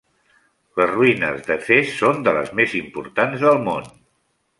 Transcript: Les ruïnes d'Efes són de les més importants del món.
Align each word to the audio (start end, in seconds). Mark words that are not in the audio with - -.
Les 0.79 0.87
ruïnes 0.91 1.43
d'Efes 1.49 1.91
són 1.97 2.23
de 2.29 2.33
les 2.39 2.49
més 2.61 2.73
importants 2.79 3.45
del 3.45 3.61
món. 3.69 3.87